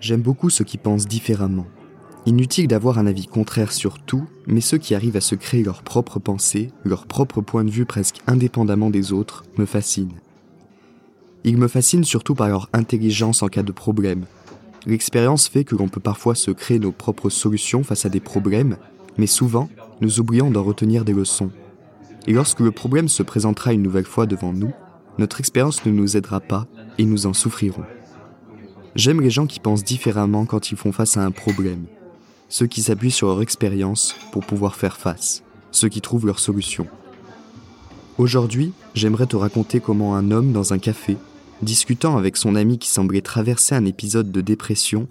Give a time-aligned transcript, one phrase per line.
[0.00, 1.66] J'aime beaucoup ceux qui pensent différemment.
[2.24, 5.82] Inutile d'avoir un avis contraire sur tout, mais ceux qui arrivent à se créer leur
[5.82, 10.16] propre pensée, leur propre point de vue presque indépendamment des autres, me fascinent.
[11.44, 14.24] Ils me fascinent surtout par leur intelligence en cas de problème.
[14.86, 18.78] L'expérience fait que l'on peut parfois se créer nos propres solutions face à des problèmes,
[19.18, 19.68] mais souvent,
[20.00, 21.50] nous oublions d'en retenir des leçons.
[22.26, 24.72] Et lorsque le problème se présentera une nouvelle fois devant nous,
[25.18, 27.84] notre expérience ne nous aidera pas et nous en souffrirons.
[28.96, 31.86] J'aime les gens qui pensent différemment quand ils font face à un problème,
[32.48, 36.88] ceux qui s'appuient sur leur expérience pour pouvoir faire face, ceux qui trouvent leur solution.
[38.18, 41.16] Aujourd'hui, j'aimerais te raconter comment un homme dans un café,
[41.62, 45.06] discutant avec son ami qui semblait traverser un épisode de dépression,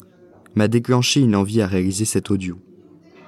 [0.55, 2.59] m'a déclenché une envie à réaliser cet audio.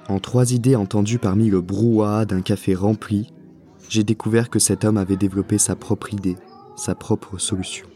[0.08, 3.32] En trois idées entendues parmi le brouhaha d'un café rempli,
[3.88, 6.36] j'ai découvert que cet homme avait développé sa propre idée,
[6.76, 7.91] sa propre solution.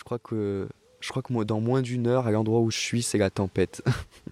[0.00, 0.66] Je crois que
[1.00, 3.82] je crois que dans moins d'une heure, à l'endroit où je suis, c'est la tempête.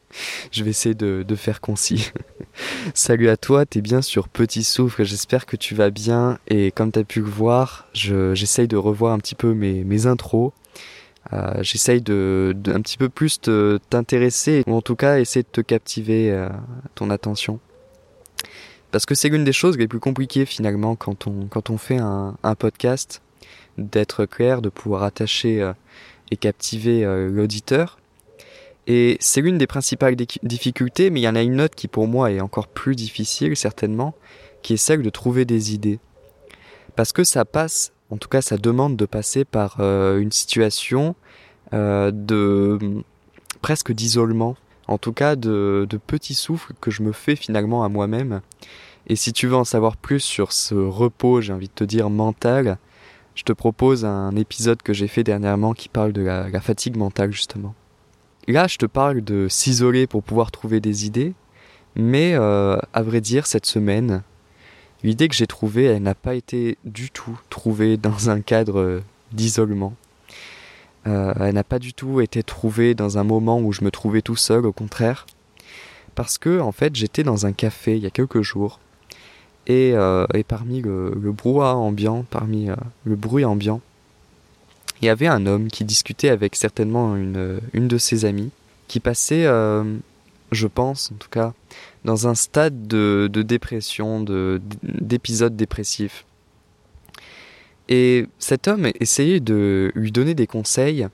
[0.51, 2.11] je vais essayer de, faire concis.
[2.95, 6.39] Salut à toi, t'es bien sur Petit Souffle, j'espère que tu vas bien.
[6.49, 10.53] Et comme t'as pu le voir, j'essaye de revoir un petit peu mes, mes intros.
[11.35, 13.39] Euh, j'essaye de, de, un petit peu plus
[13.91, 16.49] t'intéresser, ou en tout cas essayer de te captiver euh,
[16.95, 17.61] ton attention.
[18.91, 21.99] Parce que c'est l'une des choses les plus compliquées finalement quand on, quand on fait
[21.99, 23.21] un, un podcast,
[23.79, 25.73] d'être clair, de pouvoir attacher euh,
[26.31, 27.99] et captiver euh, l'auditeur.
[28.87, 32.09] Et c'est l'une des principales difficultés, mais il y en a une autre qui pour
[32.09, 34.15] moi est encore plus difficile certainement,
[34.63, 35.99] qui est celle de trouver des idées.
[36.97, 41.15] Parce que ça passe, en tout cas ça demande de passer par euh, une situation
[41.73, 42.79] de
[43.61, 47.91] presque d'isolement, en tout cas de, de petits souffles que je me fais finalement à
[47.91, 48.41] moi-même.
[49.09, 52.11] Et si tu veux en savoir plus sur ce repos, j'ai envie de te dire
[52.11, 52.79] mental,
[53.39, 57.31] je te propose un épisode que j'ai fait dernièrement qui parle de la, fatigue mentale
[57.31, 57.73] justement.
[58.49, 61.35] Là, je te parle de s'isoler pour pouvoir trouver des idées,
[61.95, 64.25] mais euh, à vrai dire, cette semaine,
[65.05, 69.95] l'idée que j'ai trouvée, elle n'a pas été du tout trouvée dans un cadre d'isolement.
[71.07, 74.21] Euh, elle n'a pas du tout été trouvée dans un moment où je me trouvais
[74.21, 75.27] tout seul, au contraire.
[76.17, 78.81] Parce que, en fait, j'étais dans un café il y a quelques jours,
[79.69, 83.83] et, euh, et parmi le, brouhaha ambiant, parmi euh, le bruit ambiant,
[85.01, 88.51] il y avait un homme qui discutait avec certainement une, une de ses amies,
[88.89, 89.85] qui passait, euh,
[90.51, 91.53] je pense en tout cas,
[92.05, 96.25] dans un stade de, dépression, de, d'épisode dépressif.
[97.91, 101.07] Et cet homme essayait de lui donner des conseils,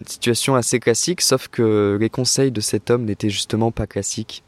[0.00, 4.42] une situation assez classique, sauf que les conseils de cet homme n'étaient justement pas classiques.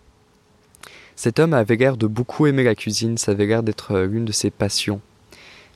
[1.16, 4.24] Cet homme avait l'air de beaucoup aimer la cuisine, ça avait l'air d'être euh, l'une
[4.24, 5.00] de ses passions.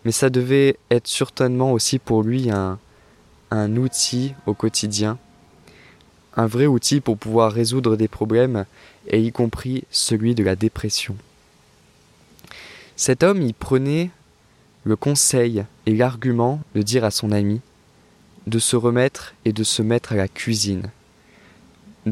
[0.05, 2.79] Mais ça devait être certainement aussi pour lui un,
[3.51, 5.19] un outil au quotidien,
[6.37, 8.65] un vrai outil pour pouvoir résoudre des problèmes,
[9.07, 11.17] et y compris celui de la dépression.
[12.97, 14.11] Cet homme y prenait
[14.85, 17.61] le conseil et l'argument de dire à son ami
[18.47, 20.91] de se remettre et de se mettre à la cuisine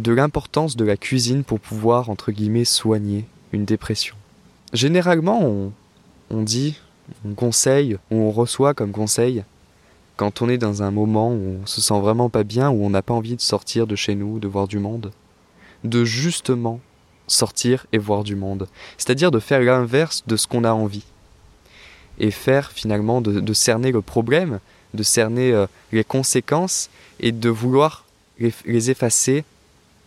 [0.02, 4.16] de l'importance de la cuisine pour pouvoir, entre guillemets, soigner une dépression.
[4.72, 5.72] Généralement, on,
[6.30, 6.78] on dit,
[7.24, 9.44] on conseille, on reçoit comme conseil,
[10.16, 12.90] quand on est dans un moment où on se sent vraiment pas bien, où on
[12.90, 15.12] n'a pas envie de sortir de chez nous, de voir du monde,
[15.84, 16.80] de justement
[17.26, 18.66] sortir et voir du monde.
[18.96, 21.04] C'est-à-dire de faire l'inverse de ce qu'on a envie.
[22.18, 24.60] Et faire finalement de, cerner le problème,
[24.94, 26.88] de cerner euh, les conséquences
[27.20, 28.06] et de vouloir
[28.38, 29.44] les effacer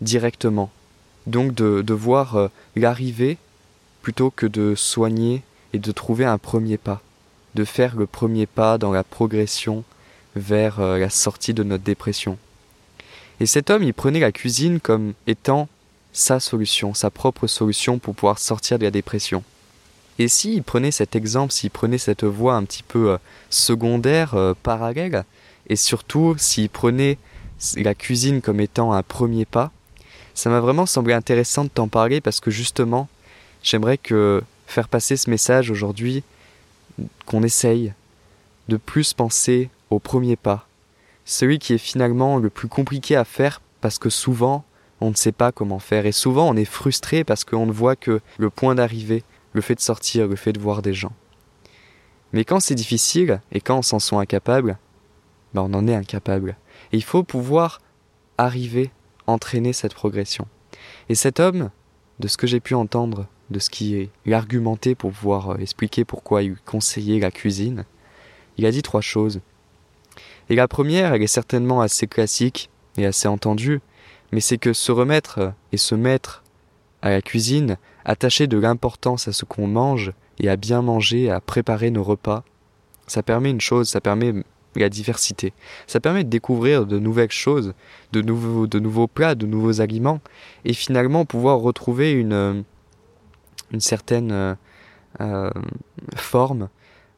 [0.02, 0.70] directement.
[1.28, 3.38] Donc de, voir euh, l'arrivée
[4.02, 5.44] plutôt que de soigner
[5.74, 7.02] et de trouver un premier pas,
[7.56, 9.84] de faire le premier pas dans la progression
[10.36, 12.38] vers euh, la sortie de notre dépression.
[13.40, 15.68] Et cet homme, il prenait la cuisine comme étant
[16.12, 19.44] sa solution, sa propre solution pour pouvoir sortir de la dépression.
[20.18, 23.18] Et s'il prenait cet exemple, s'il prenait cette voie un petit peu euh,
[23.50, 25.24] secondaire, parallèle,
[25.68, 27.18] et surtout s'il prenait
[27.76, 29.72] la cuisine comme étant un premier pas,
[30.40, 33.10] ça m'a vraiment semblé intéressant de t'en parler parce que justement,
[33.62, 36.24] j'aimerais que faire passer ce message aujourd'hui,
[37.26, 37.94] qu'on essaye
[38.70, 40.66] de plus penser au premier pas,
[41.26, 44.64] celui qui est finalement le plus compliqué à faire parce que souvent
[45.02, 47.98] on ne sait pas comment faire et souvent on est frustré parce qu'on ne voit
[47.98, 51.14] que le point d'arrivée, le fait de sortir, le fait de voir des gens.
[52.32, 54.78] Mais quand c'est difficile et quand on s'en sent incapable,
[55.54, 56.56] ben on en est incapable.
[56.94, 57.82] Et il faut pouvoir
[58.38, 58.90] arriver
[59.30, 60.48] entraîner cette progression.
[61.10, 61.70] Et cet homme,
[62.20, 66.06] de ce que j'ai pu entendre, de ce qui est argumenté pour pouvoir euh, expliquer
[66.06, 67.86] pourquoi il conseillait la cuisine,
[68.58, 69.42] il a dit trois choses.
[70.50, 73.80] Et la première, elle est certainement assez classique et assez entendue,
[74.32, 76.44] mais c'est que se remettre et se mettre
[77.02, 81.40] à la cuisine, attacher de l'importance à ce qu'on mange et à bien manger, à
[81.40, 82.44] préparer nos repas,
[83.08, 84.34] ça permet une chose, ça permet
[84.76, 85.54] la diversité.
[85.88, 87.74] Ça permet de découvrir de nouvelles choses,
[88.12, 90.22] de nouveaux, de nouveaux plats, de nouveaux aliments,
[90.66, 92.64] et finalement pouvoir retrouver une,
[93.72, 94.56] une certaine euh,
[95.22, 95.50] euh,
[96.16, 96.70] forme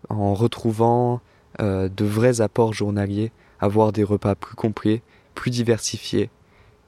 [0.10, 1.22] en retrouvant
[1.62, 5.02] euh, de vrais apports journaliers, avoir des repas plus complets,
[5.36, 6.30] plus diversifiés.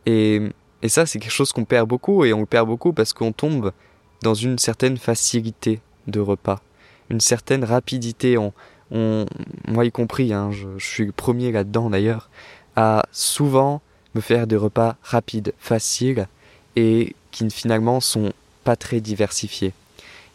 [0.06, 0.42] Et,
[0.82, 3.32] et ça, c'est quelque chose qu'on perd beaucoup, et on le perd beaucoup parce qu'on
[3.32, 3.72] tombe
[4.22, 6.62] dans une certaine facilité de repas,
[7.10, 8.38] une certaine rapidité.
[8.38, 8.54] On,
[8.94, 12.30] moi y compris, hein, je, je suis le premier là-dedans d'ailleurs,
[12.76, 13.82] à souvent
[14.16, 16.28] me faire des repas rapides, faciles,
[16.76, 19.74] et qui finalement sont pas très diversifiés.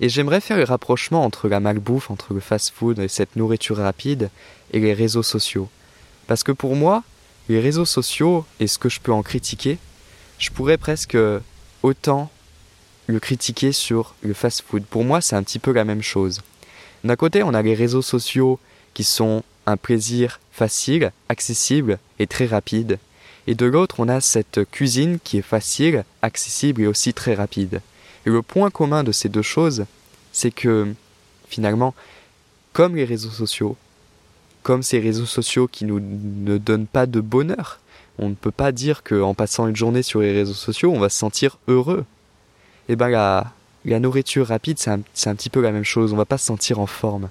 [0.00, 4.30] Et j'aimerais faire le rapprochement entre la malbouffe, entre le fast-food et cette nourriture rapide,
[4.72, 5.68] et les réseaux sociaux.
[6.26, 7.02] Parce que pour moi,
[7.48, 9.78] les réseaux sociaux, et ce que je peux en critiquer,
[10.38, 11.16] je pourrais presque
[11.82, 12.30] autant
[13.06, 14.84] le critiquer sur le fast-food.
[14.84, 16.42] Pour moi, c'est un petit peu la même chose.
[17.04, 18.58] D'un côté, on a les réseaux sociaux
[18.94, 22.98] qui sont un plaisir facile, accessible et très rapide.
[23.46, 27.80] Et de l'autre, on a cette cuisine qui est facile, accessible et aussi très rapide.
[28.26, 29.86] Et le point commun de ces deux choses,
[30.32, 30.92] c'est que
[31.48, 31.94] finalement,
[32.72, 33.76] comme les réseaux sociaux,
[34.62, 37.80] comme ces réseaux sociaux qui nous ne donnent pas de bonheur,
[38.18, 41.08] on ne peut pas dire qu'en passant une journée sur les réseaux sociaux, on va
[41.08, 42.04] se sentir heureux.
[42.88, 43.52] Et eh ben la,
[43.88, 46.12] la nourriture rapide, c'est un, petit peu la même chose.
[46.12, 47.28] On va pas se sentir en forme.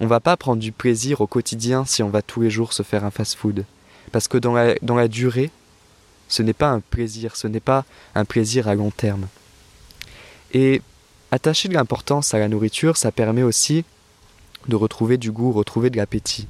[0.00, 2.82] On va pas prendre du plaisir au quotidien si on va tous les jours se
[2.82, 3.64] faire un fast-food.
[4.10, 5.50] Parce que dans la, durée,
[6.28, 7.84] ce n'est pas un plaisir, ce n'est pas
[8.14, 9.28] un plaisir à long terme.
[10.52, 10.82] Et
[11.30, 13.84] attacher de l'importance à la nourriture, ça permet aussi
[14.68, 16.46] de retrouver du goût, retrouver de l'appétit.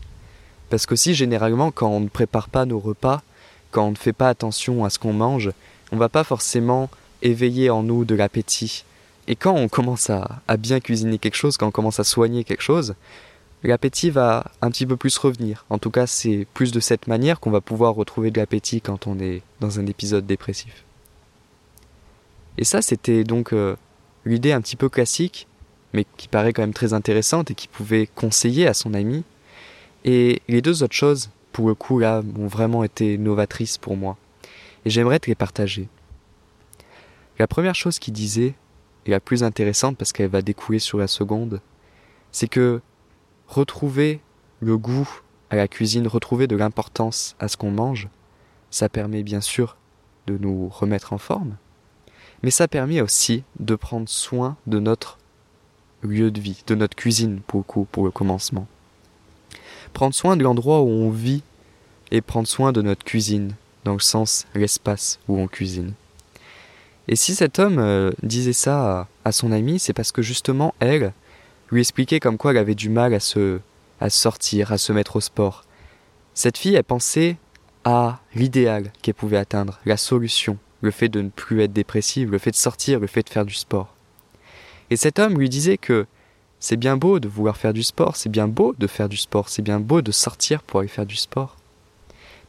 [0.70, 3.22] Parce que si généralement quand on ne prépare pas nos repas,
[3.70, 5.50] quand on ne fait pas attention à ce qu'on mange,
[5.92, 6.90] on va pas forcément
[7.22, 8.84] éveiller en nous de l'appétit.
[9.28, 12.62] Et quand on commence à, bien cuisiner quelque chose, quand on commence à soigner quelque
[12.62, 12.94] chose,
[13.62, 15.64] l'appétit va un petit peu plus revenir.
[15.70, 19.06] En tout cas, c'est plus de cette manière qu'on va pouvoir retrouver de l'appétit quand
[19.06, 20.84] on est dans un épisode dépressif.
[22.58, 23.76] Et ça, c'était donc euh,
[24.24, 25.46] l'idée un petit peu classique,
[25.92, 29.24] mais qui paraît quand même très intéressante et qui pouvait conseiller à son ami.
[30.04, 34.16] Et les deux autres choses, pour le coup, là, ont vraiment été novatrices pour moi.
[34.84, 35.88] Et j'aimerais te les partager.
[37.38, 38.54] La première chose qu'il disait,
[39.06, 41.60] et la plus intéressante parce qu'elle va découler sur la seconde,
[42.30, 42.80] c'est que
[43.48, 44.20] retrouver
[44.60, 45.08] le goût
[45.50, 48.08] à la cuisine, retrouver de l'importance à ce qu'on mange,
[48.70, 49.76] ça permet bien sûr
[50.26, 51.56] de nous remettre en forme,
[52.42, 55.18] mais ça permet aussi de prendre soin de notre
[56.02, 58.66] lieu de vie, de notre cuisine pour le coup, pour le commencement.
[59.92, 61.42] Prendre soin de l'endroit où on vit
[62.10, 65.92] et prendre soin de notre cuisine, dans le sens l'espace où on cuisine.
[67.08, 71.12] Et si cet homme euh, disait ça à, son amie, c'est parce que justement elle
[71.70, 73.60] lui expliquait comme quoi elle avait du mal à se
[74.00, 75.64] à sortir, à se mettre au sport.
[76.34, 77.36] Cette fille, elle pensait
[77.84, 82.38] à l'idéal qu'elle pouvait atteindre, la solution, le fait de ne plus être dépressive, le
[82.38, 83.94] fait de sortir, le fait de faire du sport.
[84.90, 86.06] Et cet homme lui disait que
[86.58, 89.48] c'est bien beau de vouloir faire du sport, c'est bien beau de faire du sport,
[89.48, 91.56] c'est bien beau de sortir pour aller faire du sport.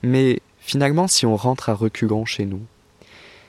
[0.01, 2.62] Mais finalement, si on rentre à reculons chez nous,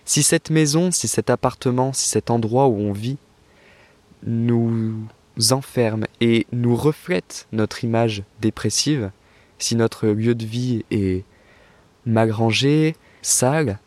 [0.04, 3.18] si cette maison, si cet appartement, si cet endroit où on vit
[4.26, 5.06] nous
[5.50, 9.10] enferme et nous reflète notre image dépressive,
[9.58, 11.24] si notre lieu de vie est
[12.06, 13.78] mal rangé, sale,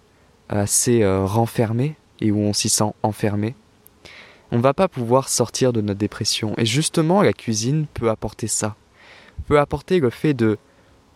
[0.49, 3.55] assez euh, renfermé et où on s'y sent enfermé,
[4.51, 6.53] on va pas pouvoir sortir de notre dépression.
[6.57, 8.75] Et justement, la cuisine peut apporter ça.
[9.45, 10.57] Peut apporter le fait de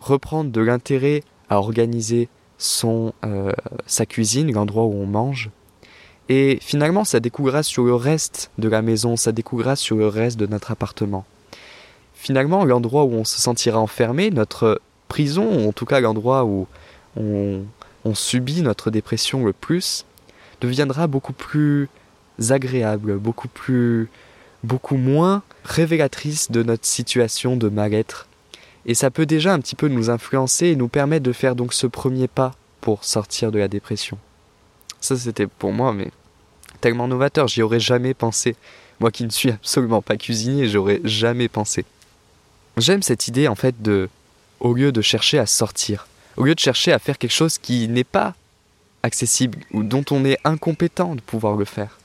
[0.00, 2.28] reprendre de l'intérêt à organiser
[2.62, 3.52] son, euh,
[3.86, 5.50] sa cuisine, l'endroit où on mange.
[6.28, 10.38] Et finalement, ça découlera sur le reste de la maison, ça découlera sur le reste
[10.38, 11.24] de notre appartement.
[12.14, 16.66] Finalement, l'endroit où on se sentira enfermé, notre prison, ou en tout cas l'endroit où
[17.16, 17.62] on,
[18.04, 20.06] on subit notre dépression le plus,
[20.60, 21.88] deviendra beaucoup plus
[22.50, 24.08] agréable, beaucoup plus
[24.64, 28.28] beaucoup moins révélatrice de notre situation de mal-être.
[28.86, 31.72] Et ça peut déjà un petit peu nous influencer et nous permettre de faire donc
[31.72, 34.18] ce premier pas pour sortir de la dépression.
[35.00, 36.10] Ça c'était pour moi mais
[36.80, 38.56] tellement novateur, j'y aurais jamais pensé.
[39.00, 41.84] Moi qui ne suis absolument pas cuisinier, j'aurais jamais pensé.
[42.76, 44.08] J'aime cette idée en fait de
[44.60, 47.88] au lieu de chercher à sortir, au lieu de chercher à faire quelque chose qui
[47.88, 48.34] n'est pas
[49.02, 51.98] accessible ou dont on est incompétent de pouvoir le faire.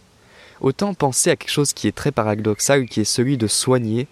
[0.60, 4.08] Autant penser à quelque chose qui est très paradoxal, qui est celui de soigner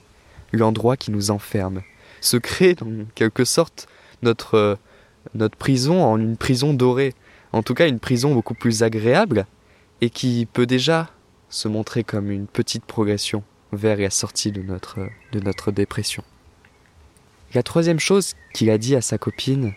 [0.52, 1.82] l'endroit qui nous enferme,
[2.26, 3.88] se créer en quelque sorte
[4.22, 4.78] notre,
[5.34, 7.14] notre prison en une prison dorée.
[7.54, 9.46] En tout cas, une prison beaucoup plus agréable
[10.02, 11.10] et qui peut déjà
[11.50, 15.00] se montrer comme une petite progression vers la sortie de notre,
[15.32, 16.24] de notre dépression.
[17.54, 19.74] La troisième chose qu'il a dit à sa copine,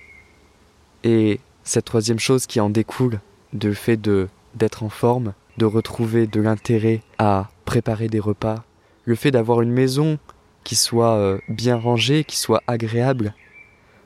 [1.05, 3.21] et cette troisième chose qui en découle
[3.52, 8.64] du fait de d'être en forme, de retrouver de l'intérêt à préparer des repas,
[9.05, 10.19] le fait d'avoir une maison
[10.68, 13.34] qui soit euh, bien rangée, qui soit agréable,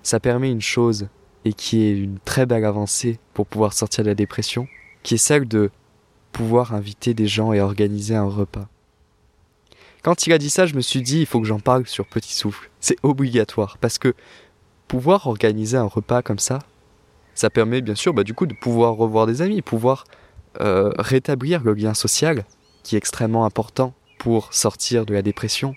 [0.04, 1.08] ça permet une chose
[1.44, 4.68] et qui est une très belle avancée pour pouvoir sortir de la dépression,
[5.02, 5.72] qui est celle de
[6.30, 8.68] pouvoir inviter des gens et organiser un repas.
[10.04, 12.06] Quand il a dit ça, je me suis dit, il faut que j'en parle sur
[12.06, 12.70] Petit Souffle.
[12.78, 14.14] C'est obligatoire, parce que
[14.86, 16.60] pouvoir organiser un repas comme ça,
[17.34, 20.04] ça permet bien sûr bah, du coup de pouvoir revoir des amis, pouvoir
[20.60, 22.44] euh, rétablir le lien social,
[22.84, 25.74] qui est extrêmement important pour sortir de la dépression.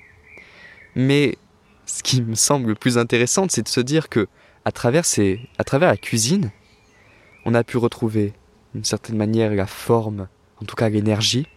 [0.96, 1.38] Mais
[1.86, 4.28] ce qui me semble le plus intéressant, c'est de se dire que
[4.64, 6.52] à travers, ces, à travers la cuisine,
[7.46, 8.34] on a pu retrouver
[8.74, 10.28] d'une certaine manière la forme,
[10.62, 11.48] en tout cas l'énergie.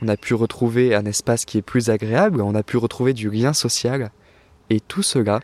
[0.00, 3.30] On a pu retrouver un espace qui est plus agréable, on a pu retrouver du
[3.30, 4.10] lien social,
[4.70, 5.40] et tout cela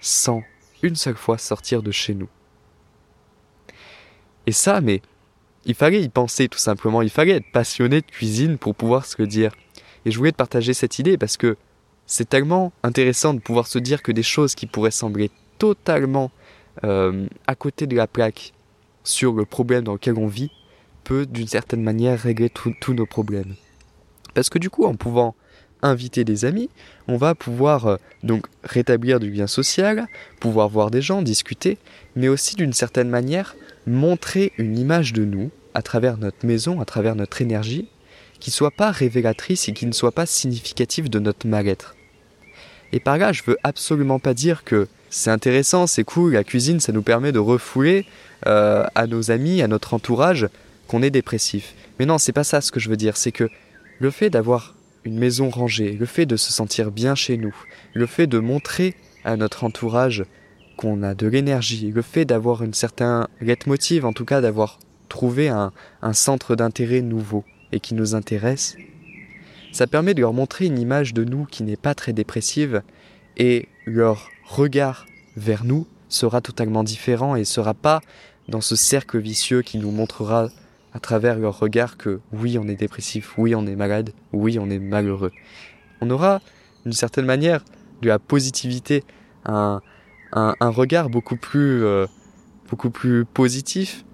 [0.00, 0.42] sans
[0.82, 2.28] une seule fois sortir de chez nous.
[4.46, 5.02] Et ça, mais
[5.64, 9.16] il fallait y penser tout simplement, il fallait être passionné de cuisine pour pouvoir se
[9.18, 9.52] le dire.
[10.04, 11.56] Et je voulais te partager cette idée parce que
[12.10, 16.32] c'est tellement intéressant de pouvoir se dire que des choses qui pourraient sembler totalement
[16.82, 18.52] euh, à côté de la plaque
[19.04, 20.50] sur le problème dans lequel on vit
[21.04, 23.54] peut d'une certaine manière régler tous nos problèmes.
[24.34, 25.36] Parce que du coup, en pouvant
[25.82, 26.68] inviter des amis,
[27.06, 30.08] on va pouvoir euh, donc rétablir du lien social,
[30.40, 31.78] pouvoir voir des gens, discuter,
[32.16, 33.54] mais aussi d'une certaine manière
[33.86, 37.88] montrer une image de nous à travers notre maison, à travers notre énergie,
[38.40, 41.94] qui soit pas révélatrice et qui ne soit pas significative de notre mal-être.
[42.92, 46.80] Et par là, je veux absolument pas dire que c'est intéressant, c'est cool, la cuisine,
[46.80, 48.06] ça nous permet de refouler
[48.46, 50.48] euh, à nos amis, à notre entourage,
[50.88, 51.74] qu'on est dépressif.
[51.98, 53.48] Mais non, c'est pas ça ce que je veux dire, c'est que
[53.98, 57.54] le fait d'avoir une maison rangée, le fait de se sentir bien chez nous,
[57.94, 58.94] le fait de montrer
[59.24, 60.24] à notre entourage
[60.76, 64.78] qu'on a de l'énergie, le fait d'avoir un certain leitmotiv, en tout cas d'avoir
[65.08, 68.76] trouvé un, un centre d'intérêt nouveau et qui nous intéresse,
[69.72, 72.82] ça permet de leur montrer une image de nous qui n'est pas très dépressive
[73.36, 78.00] et leur regard vers nous sera totalement différent et sera pas
[78.48, 80.48] dans ce cercle vicieux qui nous montrera
[80.92, 84.68] à travers leur regard que oui on est dépressif, oui on est malade, oui on
[84.70, 85.30] est malheureux.
[86.00, 86.40] On aura
[86.84, 87.64] d'une certaine manière
[88.02, 89.04] de la positivité,
[89.44, 89.80] un,
[90.32, 92.06] un, regard beaucoup plus, euh,
[92.68, 94.04] beaucoup plus positif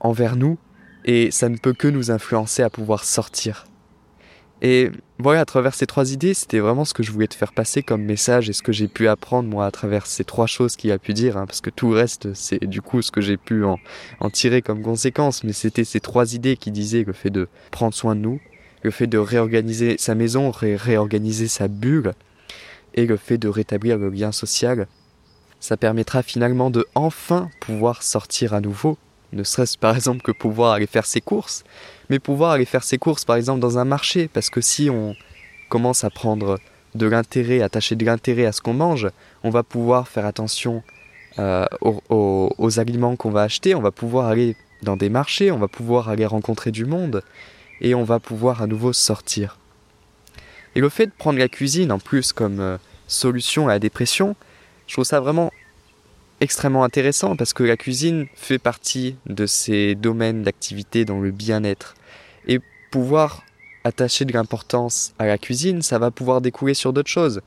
[0.00, 0.58] envers nous
[1.04, 3.66] et ça ne peut que nous influencer à pouvoir sortir.
[4.64, 7.52] Et voilà, à travers ces trois idées, c'était vraiment ce que je voulais te faire
[7.52, 10.76] passer comme message et ce que j'ai pu apprendre moi à travers ces trois choses
[10.76, 13.20] qu'il a pu dire, hein, parce que tout le reste, c'est du coup ce que
[13.20, 13.78] j'ai pu en,
[14.32, 18.14] tirer comme conséquence, mais c'était ces trois idées qui disaient le fait de prendre soin
[18.14, 18.40] de nous,
[18.82, 22.12] le fait de réorganiser sa maison, réorganiser sa bulle,
[22.94, 24.86] et le fait de rétablir le lien social
[25.62, 28.98] ça permettra finalement de enfin pouvoir sortir à nouveau,
[29.32, 31.64] ne serait-ce par exemple que pouvoir aller faire ses courses,
[32.10, 35.14] mais pouvoir aller faire ses courses par exemple dans un marché, parce que si on
[35.68, 36.58] commence à prendre
[36.94, 39.08] de l'intérêt, attacher de l'intérêt à ce qu'on mange,
[39.42, 40.82] on va pouvoir faire attention
[41.38, 45.68] euh, aux, aliments qu'on va acheter, on va pouvoir aller dans des marchés, on va
[45.68, 47.22] pouvoir aller rencontrer du monde,
[47.80, 49.58] et on va pouvoir à nouveau sortir.
[50.74, 54.36] Et le fait de prendre la cuisine en plus comme euh, solution à la dépression,
[54.86, 55.50] je trouve ça vraiment
[56.42, 61.94] extrêmement intéressant parce que la cuisine fait partie de ces domaines d'activité dans le bien-être.
[62.48, 63.44] Et pouvoir
[63.84, 67.42] attacher de l'importance à la cuisine, ça va pouvoir découler sur d'autres choses.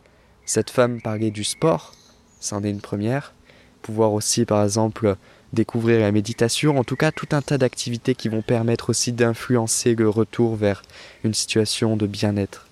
[0.45, 1.93] Cette femme parlait du sport,
[2.39, 3.33] c'en est une première.
[3.81, 5.17] Pouvoir aussi, par exemple,
[5.51, 9.95] découvrir la méditation, en tout cas tout un tas d'activités qui vont permettre aussi d'influencer
[9.95, 10.83] le retour vers
[11.23, 12.67] une situation de bien-être.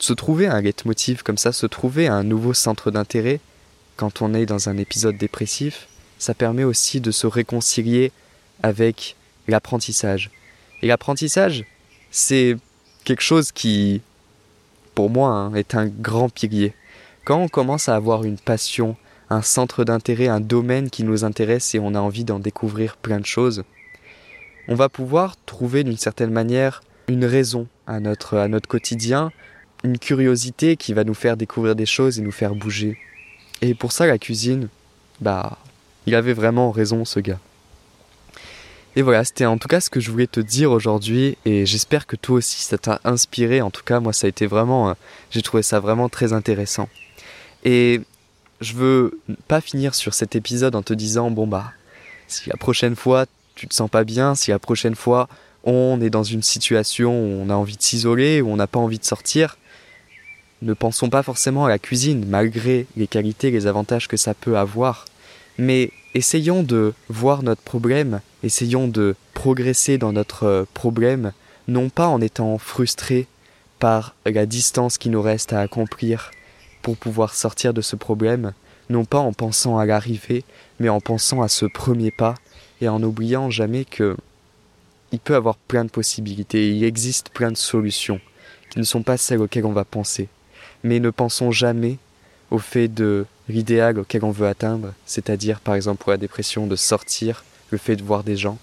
[0.00, 3.40] Se trouver un leitmotiv comme ça, se trouver un nouveau centre d'intérêt,
[3.96, 8.12] quand on est dans un épisode dépressif, ça permet aussi de se réconcilier
[8.62, 9.16] avec
[9.48, 10.30] l'apprentissage.
[10.82, 11.64] Et l'apprentissage,
[12.10, 12.56] c'est
[13.04, 14.02] quelque chose qui,
[14.94, 16.74] pour moi, hein, est un grand pilier.
[17.24, 18.96] Quand on commence à avoir une passion,
[19.30, 23.20] un centre d'intérêt, un domaine qui nous intéresse et on a envie d'en découvrir plein
[23.20, 23.64] de choses,
[24.68, 29.32] on va pouvoir trouver d'une certaine manière une raison à notre, à notre quotidien,
[29.84, 32.96] une curiosité qui va nous faire découvrir des choses et nous faire bouger.
[33.62, 34.68] Et pour ça, la cuisine,
[35.20, 35.56] bah,
[36.06, 37.38] il avait vraiment raison, ce gars.
[38.94, 42.06] Et voilà, c'était en tout cas ce que je voulais te dire aujourd'hui, et j'espère
[42.06, 43.62] que toi aussi ça t'a inspiré.
[43.62, 44.94] En tout cas, moi, ça a été vraiment, euh,
[45.30, 46.90] j'ai trouvé ça vraiment très intéressant.
[47.64, 48.02] Et
[48.60, 51.72] je veux pas finir sur cet épisode en te disant bon bah
[52.28, 55.28] si la prochaine fois tu te sens pas bien, si la prochaine fois
[55.64, 58.78] on est dans une situation où on a envie de s'isoler, où on n'a pas
[58.78, 59.56] envie de sortir,
[60.62, 64.56] ne pensons pas forcément à la cuisine, malgré les qualités, les avantages que ça peut
[64.56, 65.04] avoir.
[65.58, 71.32] Mais essayons de voir notre problème, essayons de progresser dans notre euh, problème,
[71.68, 73.26] non pas en étant frustrés
[73.78, 76.30] par la distance qui nous reste à accomplir
[76.80, 78.52] pour pouvoir sortir de ce problème,
[78.88, 80.44] non pas en pensant à l'arrivée,
[80.80, 82.34] mais en pensant à ce premier pas
[82.80, 84.16] et en n'oubliant jamais que
[85.12, 88.20] il peut avoir plein de possibilités, il existe plein de solutions
[88.70, 90.28] qui ne sont pas celles auxquelles on va penser.
[90.84, 91.98] Mais ne pensons jamais
[92.50, 96.76] au fait de l'idéal auquel on veut atteindre, c'est-à-dire par exemple pour la dépression de
[96.76, 98.58] sortir, le fait de voir des gens.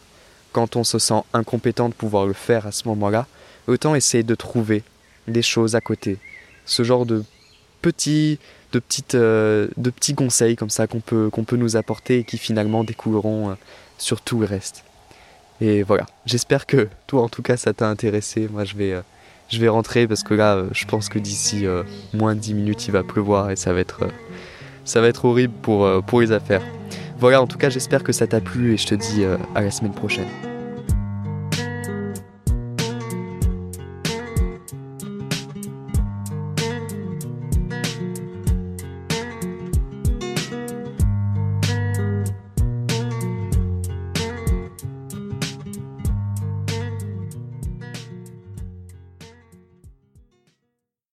[0.51, 3.27] Quand on se sent incompétent de pouvoir le faire à ce moment-là,
[3.67, 4.83] autant essayer de trouver
[5.27, 6.17] des choses à côté.
[6.65, 7.23] Ce genre de
[7.81, 8.39] petits,
[8.71, 12.23] de petites, euh, de petits conseils comme ça qu'on peut, qu'on peut nous apporter et
[12.23, 13.53] qui finalement découleront euh,
[13.97, 14.83] sur tout le reste.
[15.61, 18.47] Et voilà, j'espère que toi en tout cas ça t'a intéressé.
[18.51, 19.01] Moi je vais, euh,
[19.49, 22.53] je vais rentrer parce que là euh, je pense que d'ici euh, moins de 10
[22.53, 24.07] minutes il va pleuvoir et ça va être,
[24.85, 26.61] ça va être horrible pour, pour les affaires.
[27.17, 29.23] Voilà, en tout cas j'espère que ça t'a plu et je te dis
[29.55, 30.48] à la semaine prochaine.